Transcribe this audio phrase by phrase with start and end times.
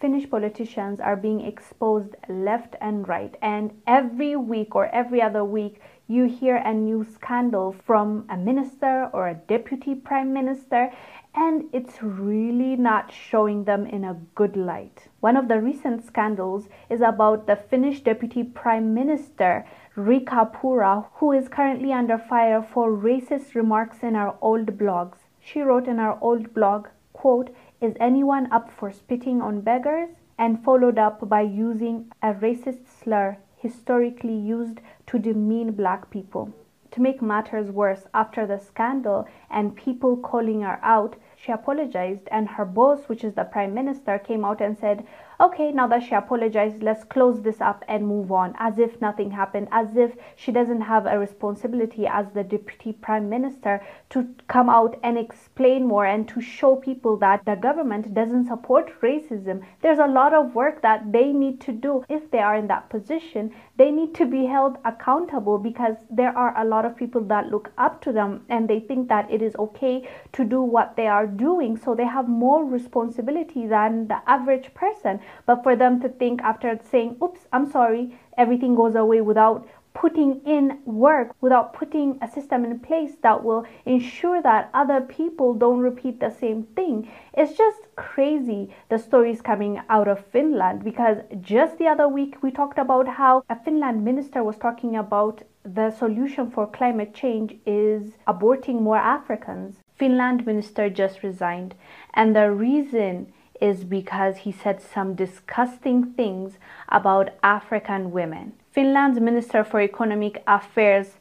[0.00, 3.36] Finnish politicians are being exposed left and right.
[3.42, 9.10] And every week or every other week, you hear a new scandal from a minister
[9.12, 10.92] or a deputy prime minister,
[11.34, 15.08] and it's really not showing them in a good light.
[15.20, 21.32] One of the recent scandals is about the Finnish deputy prime minister Riikka Purra, who
[21.32, 25.18] is currently under fire for racist remarks in our old blogs.
[25.40, 27.50] She wrote in our old blog, quote,
[27.80, 30.10] is anyone up for spitting on beggars?
[30.36, 36.52] And followed up by using a racist slur historically used to demean black people.
[36.92, 42.48] To make matters worse, after the scandal and people calling her out, she apologized, and
[42.48, 45.06] her boss, which is the prime minister, came out and said,
[45.40, 49.30] okay, now that she apologized, let's close this up and move on, as if nothing
[49.30, 54.68] happened, as if she doesn't have a responsibility as the deputy prime minister to come
[54.68, 59.62] out and explain more and to show people that the government doesn't support racism.
[59.80, 62.90] There's a lot of work that they need to do if they are in that
[62.90, 63.54] position.
[63.76, 67.70] They need to be held accountable because there are a lot of people that look
[67.78, 71.27] up to them and they think that it is okay to do what they are
[71.36, 71.76] doing.
[71.76, 75.20] So they have more responsibility than the average person.
[75.46, 80.40] But for them to think after saying, oops, I'm sorry, everything goes away without putting
[80.46, 85.80] in work, without putting a system in place that will ensure that other people don't
[85.80, 87.10] repeat the same thing.
[87.34, 92.52] It's just crazy the stories coming out of Finland because just the other week we
[92.52, 98.12] talked about how a Finland minister was talking about the solution for climate change is
[98.26, 99.80] aborting more Africans.
[99.98, 101.74] Finland minister just resigned
[102.14, 108.52] and the reason is because he said some disgusting things about African women.
[108.70, 111.16] Finland's Minister for Economic Affairs,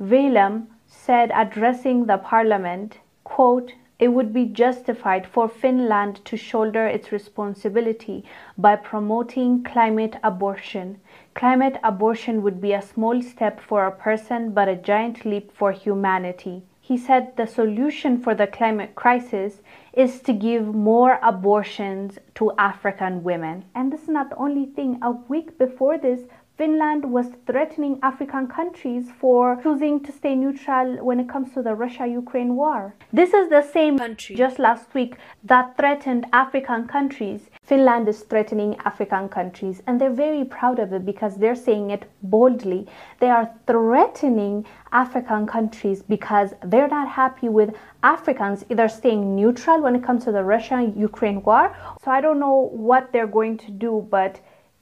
[0.00, 7.12] Vehviläinen, said addressing the parliament, quote, it would be justified for Finland to shoulder its
[7.12, 8.24] responsibility
[8.56, 10.98] by promoting climate abortion.
[11.34, 15.70] Climate abortion would be a small step for a person but a giant leap for
[15.70, 16.62] humanity.
[16.90, 19.62] He said the solution for the climate crisis
[19.92, 23.66] is to give more abortions to African women.
[23.76, 24.98] And this is not the only thing.
[25.00, 26.22] A week before this,
[26.60, 31.74] Finland was threatening African countries for choosing to stay neutral when it comes to the
[31.74, 32.94] Russia Ukraine war.
[33.14, 37.48] This is the same country just last week that threatened African countries.
[37.62, 42.04] Finland is threatening African countries and they're very proud of it because they're saying it
[42.22, 42.86] boldly.
[43.20, 49.96] They are threatening African countries because they're not happy with Africans either staying neutral when
[49.96, 51.74] it comes to the Russia Ukraine war.
[52.04, 54.40] So I don't know what they're going to do, but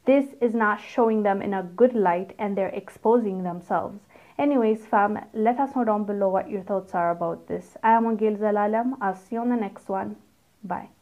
[0.08, 3.98] this is not showing them in a good light and they're exposing themselves.
[4.38, 7.76] Anyways, fam, let us know down below what your thoughts are about this.
[7.82, 8.96] I am Wongel Zelalem.
[9.02, 10.16] I'll see you on the next one.
[10.64, 10.88] Bye.